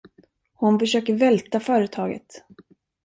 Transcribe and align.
Hon 0.53 0.79
försöker 0.79 1.13
välta 1.15 1.59
företaget. 1.59 2.41